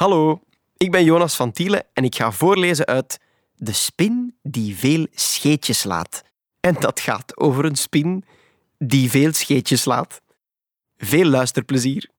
[0.00, 0.40] Hallo,
[0.76, 3.20] ik ben Jonas van Tielen en ik ga voorlezen uit
[3.54, 6.22] De spin die veel scheetjes laat.
[6.60, 8.24] En dat gaat over een spin
[8.78, 10.20] die veel scheetjes laat.
[10.96, 12.10] Veel luisterplezier.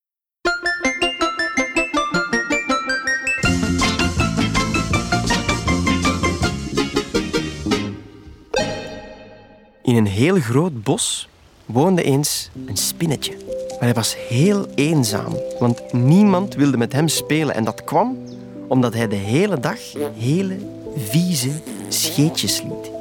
[9.84, 11.29] In een heel groot bos
[11.66, 13.61] woonde eens een spinnetje.
[13.82, 17.55] Maar hij was heel eenzaam, want niemand wilde met hem spelen.
[17.55, 18.17] En dat kwam
[18.67, 19.80] omdat hij de hele dag
[20.17, 20.58] hele
[20.95, 21.52] vieze
[21.88, 22.91] scheetjes liet.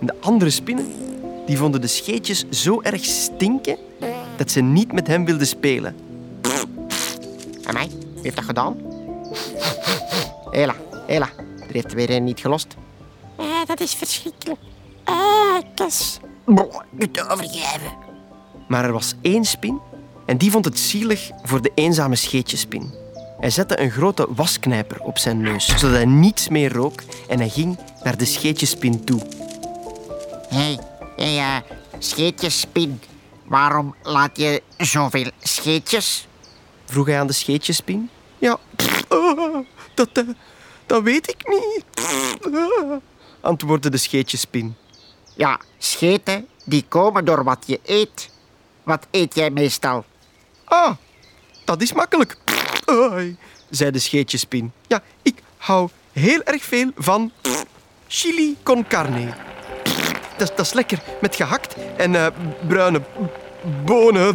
[0.00, 0.92] De andere spinnen
[1.46, 3.76] die vonden de scheetjes zo erg stinken
[4.36, 5.96] dat ze niet met hem wilden spelen.
[7.64, 7.88] En mij?
[7.88, 8.76] Wie heeft dat gedaan?
[10.50, 10.74] Hela,
[11.06, 11.28] Hela,
[11.68, 12.76] er heeft er weer een niet gelost.
[13.36, 14.60] Eh, dat is verschrikkelijk.
[15.04, 16.20] Eh, kus.
[16.90, 17.92] Niet overgeven.
[18.68, 19.80] Maar er was één spin
[20.26, 22.94] en die vond het zielig voor de eenzame scheetjespin.
[23.40, 27.48] Hij zette een grote wasknijper op zijn neus, zodat hij niets meer rook en hij
[27.48, 29.20] ging naar de scheetjespin toe.
[30.48, 30.78] Hé, hey,
[31.16, 31.56] hey, eh,
[31.98, 33.00] scheetjespin.
[33.44, 36.26] Waarom laat je zoveel scheetjes?
[36.84, 38.10] Vroeg hij aan de scheetjespin.
[38.38, 38.58] Ja,
[39.94, 40.24] dat, eh,
[40.86, 41.84] dat weet ik niet,
[43.40, 44.76] antwoordde de scheetjespin.
[45.40, 48.30] Ja, scheten die komen door wat je eet.
[48.82, 50.04] Wat eet jij meestal?
[50.64, 50.90] Ah,
[51.64, 52.36] dat is makkelijk,
[52.84, 53.36] Ai,
[53.70, 54.72] zei de scheetjespin.
[54.86, 57.32] Ja, ik hou heel erg veel van
[58.08, 59.26] chili con carne.
[60.36, 62.26] Dat, is- dat is lekker met gehakt en eh,
[62.68, 63.02] bruine
[63.84, 64.34] bonen.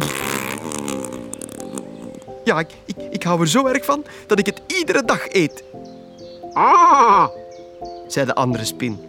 [2.44, 5.62] Ja, ik, ik, ik hou er zo erg van dat ik het iedere dag eet,
[6.52, 7.28] Ah,
[8.08, 9.00] zei de andere spin.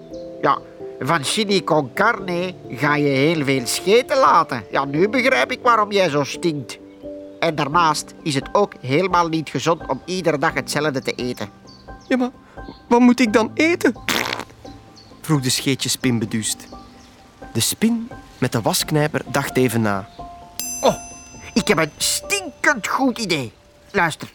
[0.42, 0.60] ja,
[1.00, 4.64] van chili con carne ga je heel veel scheten laten.
[4.72, 6.78] Ja, nu begrijp ik waarom jij zo stinkt.
[7.40, 11.50] En daarnaast is het ook helemaal niet gezond om iedere dag hetzelfde te eten.
[12.08, 12.32] Ja, maar
[12.88, 13.96] wat moet ik dan eten?
[15.22, 16.68] vroeg de scheetjespin beduust.
[17.54, 20.10] De spin met de wasknijper dacht even na.
[20.82, 20.96] Oh,
[21.54, 23.52] ik heb een stinkend goed idee.
[23.92, 24.34] Luister.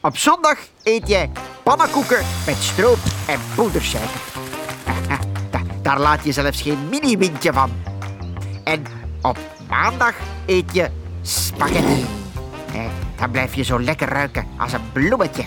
[0.00, 1.30] Op zondag eet jij
[1.62, 4.31] pannenkoeken met stroop en poedersuiker.
[5.82, 7.70] Da- Daar laat je zelfs geen mini-windje van.
[8.64, 8.82] En
[9.22, 9.38] op
[9.68, 10.14] maandag
[10.46, 10.90] eet je
[11.22, 12.04] spaghetti.
[12.74, 12.80] Eh,
[13.16, 15.44] Dan blijf je zo lekker ruiken als een bloemetje.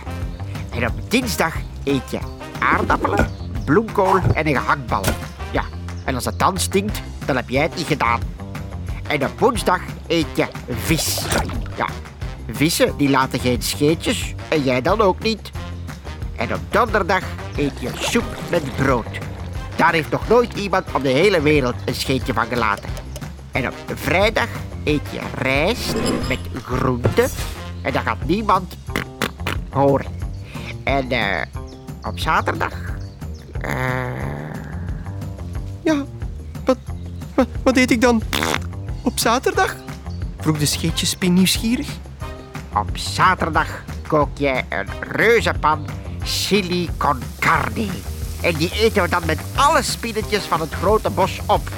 [0.72, 1.54] En op dinsdag
[1.84, 2.20] eet je
[2.60, 3.30] aardappelen,
[3.66, 5.04] bloemkool en een gehaktbal.
[5.52, 5.64] Ja,
[6.06, 8.20] en als het dan stinkt, dan heb jij het niet gedaan.
[9.08, 11.22] En op woensdag eet je vis.
[11.78, 11.86] Ja,
[12.52, 15.52] vissen die laten geen scheetjes en jij dan ook niet.
[16.36, 17.24] En op donderdag
[17.56, 19.08] eet je soep met brood.
[19.76, 22.90] Daar heeft nog nooit iemand op de hele wereld een scheetje van gelaten.
[23.52, 24.48] En op vrijdag
[24.84, 25.96] eet je rijst
[26.28, 27.30] met groenten.
[27.82, 28.78] En dat gaat niemand
[29.70, 30.12] horen.
[30.84, 31.42] En eh,
[32.02, 32.74] op zaterdag...
[33.62, 33.74] eh,
[35.84, 36.04] Ja,
[36.66, 36.78] wat,
[37.64, 38.22] wat, eet ik dan
[39.02, 39.76] op zaterdag?
[40.40, 41.88] vroeg de scheetjespin nieuwsgierig.
[42.74, 45.86] Op zaterdag kook je een reuzenpan
[46.24, 47.88] chili con carne.
[48.46, 51.70] En die eten we dan met alle spinnetjes van het grote bos op.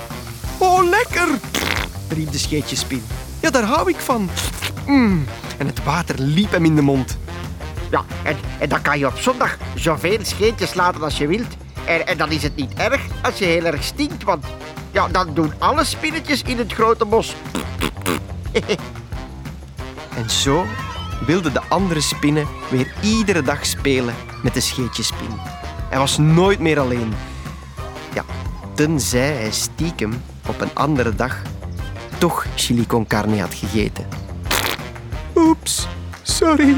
[0.58, 1.28] Oh, lekker!
[2.08, 3.04] riep de scheetjespin.
[3.40, 4.30] Ja, daar hou ik van.
[4.86, 5.26] Mm,
[5.58, 7.18] en het water liep hem in de mond.
[7.92, 11.56] Ja, en, en dan kan je op zondag zoveel scheetjes laten als je wilt.
[11.86, 14.46] En, en dan is het niet erg als je heel erg stinkt, want
[14.92, 17.36] ja, dan doen alle spinnetjes in het grote bos.
[20.16, 20.66] En zo
[21.26, 25.57] wilden de andere spinnen weer iedere dag spelen met de scheetjespin.
[25.90, 27.14] Hij was nooit meer alleen.
[28.14, 28.26] Ja,
[28.74, 31.42] tenzij hij stiekem op een andere dag
[32.18, 34.08] toch chili con carne had gegeten.
[35.36, 35.88] Oeps,
[36.22, 36.76] sorry.